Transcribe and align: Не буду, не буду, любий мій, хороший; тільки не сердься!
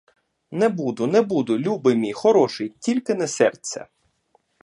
Не 0.61 0.69
буду, 0.69 1.07
не 1.07 1.21
буду, 1.21 1.57
любий 1.59 1.95
мій, 1.95 2.13
хороший; 2.13 2.73
тільки 2.79 3.13
не 3.15 3.27
сердься! 3.27 3.87